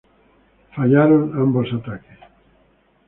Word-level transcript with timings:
Ambos 0.73 1.67
ataques 1.77 2.17
fallaron. 2.21 2.21